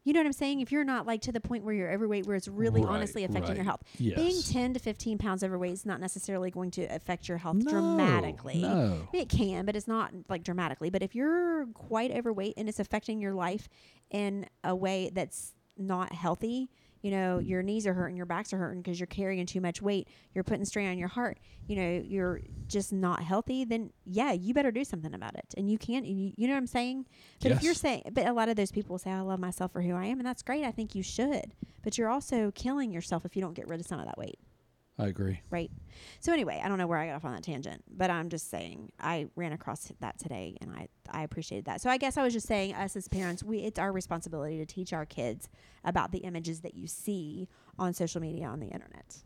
[0.05, 2.27] you know what i'm saying if you're not like to the point where you're overweight
[2.27, 4.17] where it's really Right, honestly affecting your health Yes.
[4.17, 7.71] being 10 to 15 pounds overweight is not necessarily going to affect your health no,
[7.71, 9.09] dramatically No.
[9.13, 10.91] it can, but it's not like dramatically.
[10.91, 13.69] But if you're quite overweight and it's affecting your life
[14.11, 16.71] in a way that's not healthy,
[17.03, 19.81] you know, your knees are hurting, your backs are hurting because you're carrying too much
[19.81, 24.33] weight, you're putting strain on your heart, you know, you're just not healthy, then yeah,
[24.33, 25.55] you better do something about it.
[25.57, 27.07] And you can't, you, you know what I'm saying?
[27.43, 29.83] But if you're saying, but a lot of those people say, I love myself for
[29.83, 30.65] who I am, and that's great.
[30.65, 31.55] I think you should.
[31.83, 34.39] But you're also killing yourself if you don't get rid of some of that weight
[35.01, 35.41] I agree.
[35.51, 35.71] right?
[36.21, 38.51] So anyway, I don't know where I got off on that tangent, but I'm just
[38.51, 41.81] saying I ran across that today, and I I appreciated that.
[41.81, 44.67] So I guess I was just saying, us as parents, we it's our responsibility to
[44.67, 45.49] teach our kids
[45.85, 49.19] about the images that you see on social media on the internet,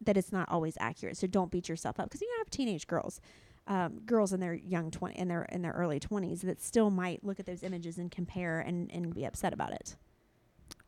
[0.00, 1.16] that it's not always accurate.
[1.16, 3.20] So don't beat yourself up because you have teenage girls.
[3.68, 7.22] Um, girls in their young twenty in their in their early twenties that still might
[7.22, 9.94] look at those images and compare and, and be upset about it.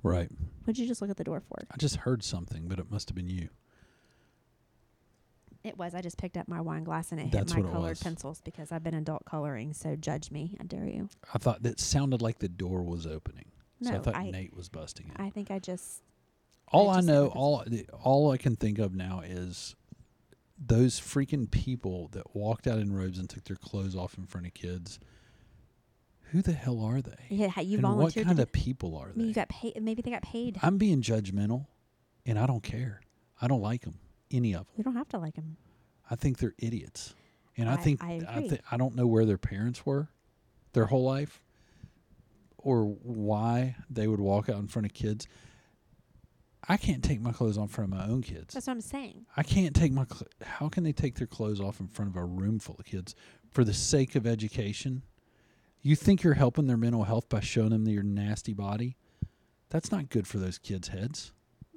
[0.02, 0.28] Right.
[0.64, 1.58] What'd you just look at the door for?
[1.70, 3.48] I just heard something, but it must have been you.
[5.64, 5.94] It was.
[5.94, 8.03] I just picked up my wine glass and it That's hit my colored was.
[8.03, 9.72] pencils because I've been adult coloring.
[9.72, 10.57] So judge me.
[10.61, 11.09] I dare you.
[11.33, 13.46] I thought that sounded like the door was opening.
[13.83, 15.16] so I thought I- Nate was busting it.
[15.16, 16.03] I think I just.
[16.68, 17.64] all I I know, all
[18.03, 19.74] all I can think of now is
[20.59, 24.46] those freaking people that walked out in robes and took their clothes off in front
[24.46, 25.00] of kids.
[26.31, 27.16] Who the hell are they?
[27.29, 29.24] Yeah, you and what kind of people are they?
[29.24, 29.81] you got paid.
[29.83, 30.59] Maybe they got paid.
[30.62, 31.66] I'm being judgmental,
[32.27, 33.00] and I don't care.
[33.40, 33.98] I don't like them,
[34.34, 34.74] any of them.
[34.76, 35.56] You don't have to like them.
[36.10, 37.14] I think they're idiots,
[37.56, 40.08] and I, I- think I I, thi- I don't know where their parents were,
[40.72, 41.40] their whole life,
[42.58, 45.26] or why they would walk out in front of kids.
[46.66, 48.54] I can't take my clothes off in front of my own kids.
[48.54, 49.26] That's what I'm saying.
[49.36, 50.06] I can't take my.
[50.06, 52.86] Cl- How can they take their clothes off in front of a room full of
[52.86, 53.14] kids
[53.52, 55.02] for the sake of education?
[55.82, 58.96] You think you're helping their mental health by showing them your nasty body?
[59.68, 61.32] That's not good for those kids' heads.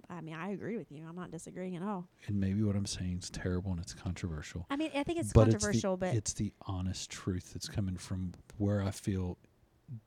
[0.09, 1.05] I mean, I agree with you.
[1.07, 2.07] I'm not disagreeing at all.
[2.27, 4.65] And maybe what I'm saying is terrible and it's controversial.
[4.69, 7.67] I mean, I think it's but controversial, it's the, but it's the honest truth that's
[7.67, 9.37] coming from where I feel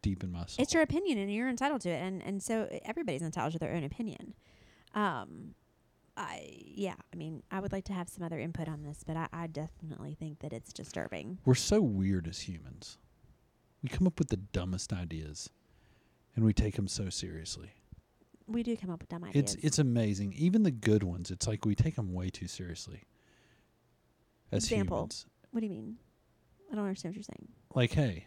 [0.02, 0.62] deep in my soul.
[0.62, 3.72] it's your opinion and you're entitled to it and and so everybody's entitled to their
[3.72, 4.34] own opinion
[4.94, 5.54] um
[6.18, 9.16] i yeah i mean i would like to have some other input on this but
[9.16, 12.98] i, I definitely think that it's disturbing We're so weird as humans.
[13.82, 15.48] We come up with the dumbest ideas,
[16.36, 17.70] and we take them so seriously.
[18.50, 20.32] We do come up with dumb ideas It's it's amazing.
[20.34, 23.04] Even the good ones, it's like we take them way too seriously.
[24.52, 24.98] As Example.
[24.98, 25.96] humans, what do you mean
[26.70, 28.26] i don't understand what you're saying like, hey,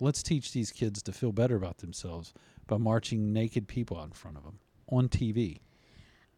[0.00, 2.32] let's teach these kids to feel better about themselves
[2.66, 5.60] by marching naked people out in front of them on TV.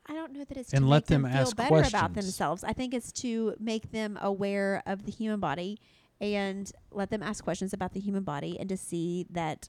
[0.07, 1.90] I don't know that it's And to let make them, them feel ask better about
[2.12, 2.14] questions.
[2.27, 2.64] themselves.
[2.64, 5.79] I think it's to make them aware of the human body
[6.20, 9.68] and let them ask questions about the human body and to see that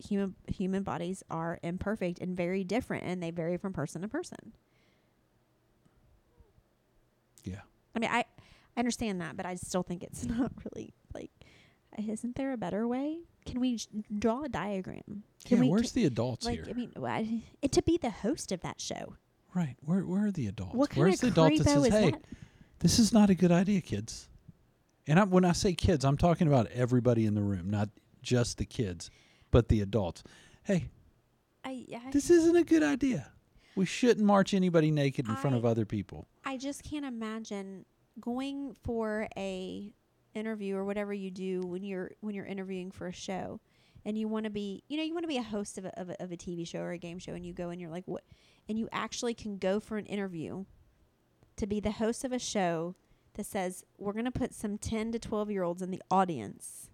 [0.00, 4.52] human human bodies are imperfect and very different and they vary from person to person.
[7.44, 7.60] Yeah.
[7.94, 8.24] I mean, I
[8.76, 11.30] I understand that, but I still think it's not really like
[11.98, 13.18] isn't there a better way?
[13.44, 15.24] Can we sh- draw a diagram?
[15.44, 16.66] Can yeah, we where's the adults like here?
[16.68, 19.14] I mean, why- it, to be the host of that show.
[19.54, 19.76] right.
[19.84, 20.74] Where where are the adults?
[20.74, 22.22] What kind where's of the adult that says, "Hey, that?
[22.78, 24.28] this is not a good idea, kids"?
[25.06, 27.88] And I, when I say kids, I'm talking about everybody in the room, not
[28.22, 29.10] just the kids,
[29.50, 30.22] but the adults.
[30.64, 30.88] Hey,
[31.64, 33.30] I, I this isn't a good idea.
[33.76, 36.26] We shouldn't march anybody naked in front I- of other people.
[36.44, 37.84] I just can't imagine
[38.20, 39.92] going for a
[40.34, 43.60] interview or whatever you do when you're when you're interviewing for a show
[44.04, 46.00] and you want to be you know you want to be a host of a,
[46.00, 47.90] of a of a TV show or a game show and you go and you're
[47.90, 48.22] like what
[48.68, 50.64] and you actually can go for an interview
[51.56, 52.94] to be the host of a show
[53.34, 56.90] that says we're going to put some 10 to 12 year olds in the audience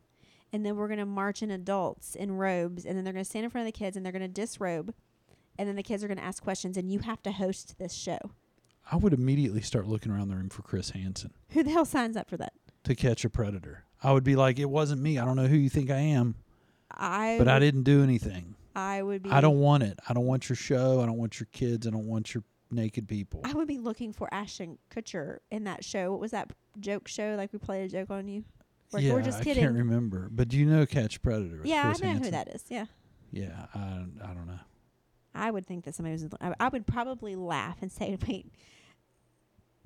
[0.52, 3.28] and then we're going to march in adults in robes and then they're going to
[3.28, 4.94] stand in front of the kids and they're going to disrobe
[5.58, 7.92] and then the kids are going to ask questions and you have to host this
[7.92, 8.18] show
[8.90, 12.16] I would immediately start looking around the room for Chris Hansen who the hell signs
[12.16, 12.52] up for that
[12.84, 13.84] to catch a predator.
[14.02, 15.18] I would be like, "It wasn't me.
[15.18, 16.36] I don't know who you think I am,
[16.90, 18.54] I but I didn't do anything.
[18.74, 19.98] I would be I don't want it.
[20.08, 21.00] I don't want your show.
[21.00, 21.86] I don't want your kids.
[21.86, 25.84] I don't want your naked people." I would be looking for Ashton Kutcher in that
[25.84, 26.12] show.
[26.12, 27.34] What was that joke show?
[27.36, 28.44] Like we played a joke on you.
[28.92, 29.64] Like, yeah, we're just kidding.
[29.64, 30.28] I can't remember.
[30.30, 31.60] But do you know Catch Predator?
[31.64, 32.64] yeah, Chris I know who that is.
[32.68, 32.86] Yeah,
[33.32, 33.78] Yeah, I
[34.22, 34.60] I don't know.
[35.34, 36.26] I would think that somebody was.
[36.40, 38.52] I, I would probably laugh and say, "Wait,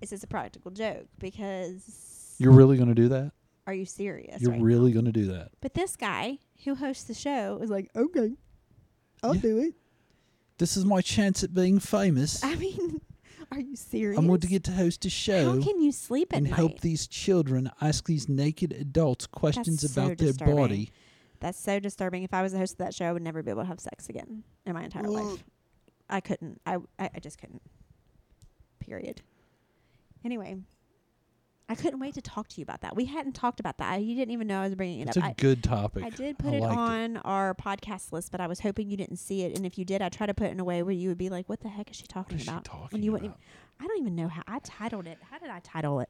[0.00, 3.32] is this a practical joke?" Because You're really going to do that?
[3.66, 4.40] are you serious?
[4.42, 5.50] You're right really going to do that?
[5.60, 8.32] But this guy who hosts the show is like, "Okay,
[9.22, 9.40] I'll Yeah.
[9.42, 9.74] do it."
[10.58, 12.42] This is my chance at being famous.
[12.44, 13.00] I mean,
[13.50, 14.18] are you serious?
[14.18, 16.38] I'm going to get to host a show How can you sleep at night?
[16.42, 16.56] and night?
[16.56, 20.56] help these children ask these naked adults questions That's so about their disturbing.
[20.56, 20.90] body.
[21.40, 22.22] That's so disturbing.
[22.22, 23.80] If I was the host of that show, I would never be able to have
[23.80, 25.42] sex again in my entire life.
[26.08, 26.60] I couldn't.
[26.66, 27.62] I, I I just couldn't.
[28.78, 29.22] Period.
[30.24, 30.58] Anyway,
[31.70, 32.96] I couldn't wait to talk to you about that.
[32.96, 34.02] We hadn't talked about that.
[34.02, 35.22] You didn't even know I was bringing it It's up.
[35.24, 36.04] It's a I, good topic.
[36.04, 36.78] I did I put it liked it.
[36.78, 39.56] on our podcast list, but I was hoping you didn't see it.
[39.56, 41.18] And if you did, I tried to put it in a way where you would
[41.18, 43.30] be like, "What the heck is she talking is she about?" talking when you wouldn't.
[43.30, 43.40] about?
[43.40, 45.18] Even, I don't even know how I titled it.
[45.30, 46.08] How did I title it?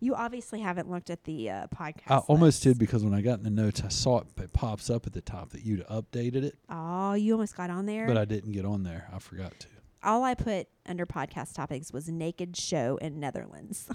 [0.00, 2.10] You obviously haven't looked at the uh, podcast.
[2.10, 4.90] I almost did because when I got in the notes, I saw it, it pops
[4.90, 8.06] up at the top that you'd updated it, Oh, you almost got on there.
[8.06, 9.08] but I didn't get on there.
[9.14, 9.66] I forgot to.
[10.06, 13.88] All I put under podcast topics was naked show in Netherlands.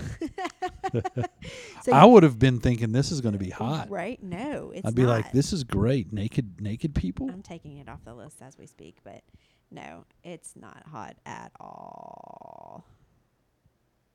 [1.83, 3.89] so I would have been thinking this is going to be hot.
[3.89, 4.21] Right?
[4.21, 6.11] No, it's I'd be like, this is great.
[6.11, 7.29] Naked, naked people.
[7.31, 9.23] I'm taking it off the list as we speak, but
[9.71, 12.85] no, it's not hot at all.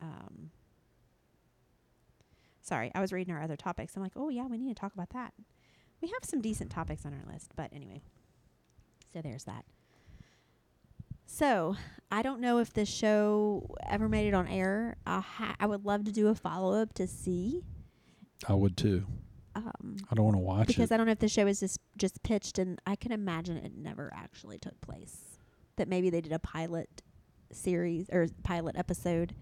[0.03, 0.51] Um,
[2.61, 3.97] sorry, I was reading our other topics.
[3.97, 5.33] I'm like, oh yeah, we need to talk about that.
[6.03, 8.03] We have some decent topics on our list, but anyway.
[9.15, 9.65] So there's that.
[11.27, 11.77] So
[12.11, 14.97] I don't know if this show ever made it on air.
[15.07, 17.63] I ha- I would love to do a follow up to see.
[18.49, 19.07] I would too.
[19.55, 20.95] Um, I don't want to watch because it.
[20.95, 23.73] I don't know if the show is just just pitched, and I can imagine it
[23.77, 25.39] never actually took place.
[25.77, 27.03] That maybe they did a pilot
[27.53, 29.35] series or pilot episode,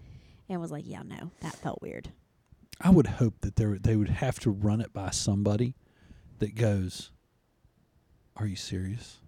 [0.49, 2.11] and was like, "Yeah, no, that felt weird."
[2.81, 5.75] I would hope that they they would have to run it by somebody
[6.39, 7.11] that goes,
[8.37, 9.19] "Are you serious?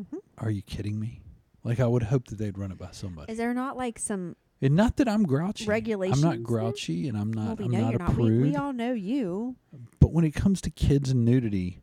[0.00, 0.16] Mm-hmm.
[0.42, 1.22] Are you kidding me?"
[1.64, 3.32] Like I would hope that they'd run it by somebody.
[3.32, 4.36] Is there not like some?
[4.60, 5.66] And not that I'm grouchy.
[5.66, 6.22] Regulations.
[6.22, 7.58] I'm not grouchy, and I'm well, not.
[7.58, 8.10] we I'm know not you're a not.
[8.10, 8.42] We, prude.
[8.42, 9.56] we all know you.
[9.98, 11.80] but when it comes to kids and nudity,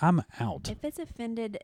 [0.00, 0.70] I'm out.
[0.70, 1.58] If it's offended,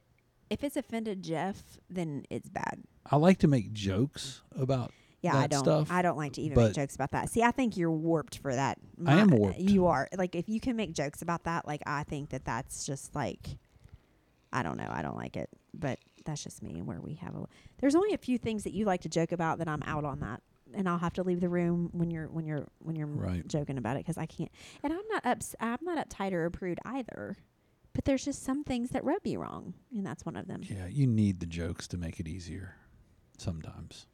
[0.50, 2.82] if it's offended Jeff, then it's bad.
[3.10, 4.92] I like to make jokes about.
[5.20, 5.64] Yeah, I don't.
[5.64, 7.28] stuff, I don't like to even make jokes about that.
[7.30, 8.78] See, I think you're warped for that.
[9.04, 9.58] I am warped.
[9.58, 10.08] You are.
[10.16, 13.48] Like, if you can make jokes about that, like, I think that that's just like,
[14.52, 14.88] I don't know.
[14.88, 16.80] I don't like it, but that's just me.
[16.82, 17.46] Where we have a,
[17.78, 20.20] there's only a few things that you like to joke about that I'm out on
[20.20, 20.42] that,
[20.74, 23.46] and I'll have to leave the room when you're when you're when you're Right.
[23.48, 24.50] joking about it because I can't.
[24.82, 25.54] And I'm not ups.
[25.60, 27.36] I'm not uptight or a prude either.
[27.94, 30.60] But there's just some things that rub me wrong, and that's one of them.
[30.62, 32.76] Yeah, you need the jokes to make it easier.
[33.38, 34.06] Sometimes.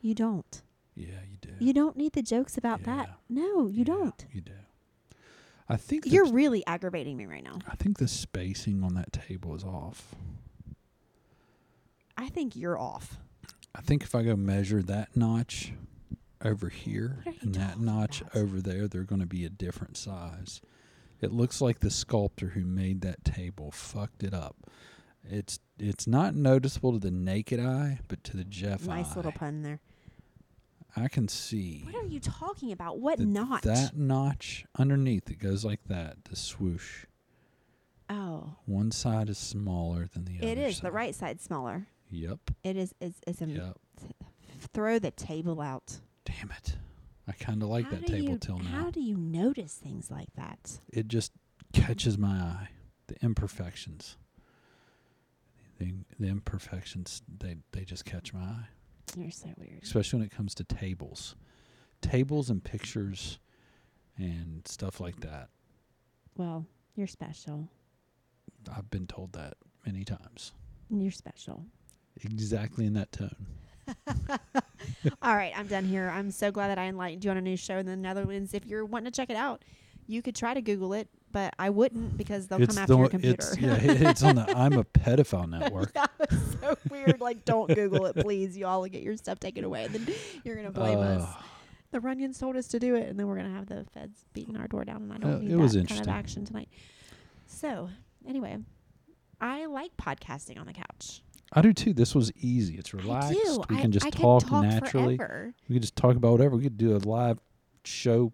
[0.00, 0.62] You don't.
[0.94, 1.50] Yeah, you do.
[1.58, 3.10] You don't need the jokes about that.
[3.28, 4.26] No, you Yeah, don't.
[4.32, 4.52] You do.
[5.68, 7.58] I think You're really aggravating me right now.
[7.68, 10.14] I think the spacing on that table is off.
[12.16, 13.18] I think you're off.
[13.74, 15.72] I think if I go measure that notch
[16.44, 18.36] over here What are you and that notch about?
[18.36, 20.60] over there, they're going to be a different size.
[21.20, 24.56] It looks like the sculptor who made that table fucked it up.
[25.24, 29.16] It's it's not noticeable to the naked eye, but to the Jeff nice eye, Nice
[29.16, 29.80] little pun there.
[30.94, 32.98] I can see What are you talking about?
[32.98, 33.62] What that notch?
[33.64, 35.28] that notch underneath.
[35.30, 36.24] It goes like that.
[36.30, 37.04] The swoosh.
[38.08, 40.46] oh, One side is smaller than the other.
[40.46, 41.88] it is the right side smaller.
[42.10, 42.38] Yep.
[42.64, 42.94] It is.
[43.00, 43.78] It's, it's a Yep.
[44.72, 45.98] throw the table out.
[46.24, 46.76] Damn it.
[47.28, 48.68] I kind of like how that table you, till now.
[48.84, 50.78] How do you notice things like that?
[50.92, 51.32] it just
[51.72, 52.68] catches my eye.
[53.08, 54.16] The imperfections.
[55.78, 58.68] The, the imperfections, they, they just catch my eye.
[59.16, 59.82] You're so weird.
[59.82, 61.36] Especially when it comes to tables.
[62.00, 63.38] Tables and pictures
[64.16, 65.48] and stuff like that.
[66.36, 67.68] Well, you're special.
[68.74, 70.52] I've been told that many times.
[70.90, 71.64] You're special.
[72.24, 73.34] Exactly in that tone.
[75.22, 76.10] All right, I'm done here.
[76.12, 78.54] I'm so glad that I enlightened you on a new show in the Netherlands.
[78.54, 79.62] If you're wanting to check it out,
[80.08, 83.08] you could try to Google it, but I wouldn't because they'll come after the, your
[83.08, 83.36] computer.
[83.52, 83.76] It's, yeah,
[84.10, 85.92] it's on the I'm a pedophile network.
[85.94, 87.20] that was so weird.
[87.20, 88.56] Like, don't Google it, please.
[88.56, 91.22] You all will get your stuff taken away, and then you're gonna blame us.
[91.22, 91.42] Uh,
[91.92, 94.56] The Runyons told us to do it, and then we're gonna have the feds beating
[94.56, 96.12] our door down, and I don't Uh, need it that was kind of interesting.
[96.14, 96.68] action tonight.
[97.46, 97.88] So,
[98.26, 98.58] anyway,
[99.40, 101.22] I like podcasting on the couch.
[101.52, 101.94] I do too.
[101.94, 102.76] This was easy.
[102.76, 103.38] It's relaxed.
[103.70, 105.16] We I, can just I talk, talk naturally.
[105.16, 105.54] Forever.
[105.68, 106.56] We can just talk about whatever.
[106.56, 107.38] We could do a live
[107.84, 108.32] show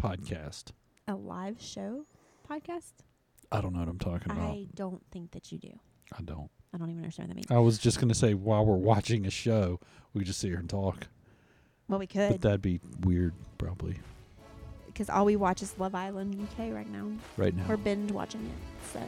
[0.00, 0.72] podcast.
[1.06, 2.06] A live show
[2.48, 2.92] podcast.
[3.50, 4.50] I don't know what I'm talking about.
[4.50, 5.78] I don't think that you do.
[6.18, 6.50] I don't.
[6.74, 7.50] I don't even understand what that means.
[7.50, 9.78] I was just gonna say while we're watching a show,
[10.14, 11.08] we could just sit here and talk.
[11.88, 12.30] Well, we could.
[12.30, 13.98] But that'd be weird, probably
[14.92, 17.10] because all we watch is Love Island UK right now.
[17.36, 17.64] right now.
[17.68, 18.92] We're binge watching it.
[18.92, 19.00] So,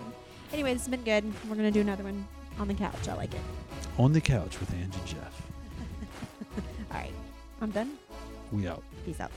[0.55, 1.25] anyway, this has been good.
[1.49, 2.27] We're gonna do another one
[2.59, 3.09] on the couch.
[3.09, 3.40] I like it.
[3.99, 5.43] On the couch with Angie Jeff.
[6.93, 7.12] All right,
[7.61, 7.99] I'm done.
[8.53, 8.83] We out.
[9.05, 9.33] Peace out.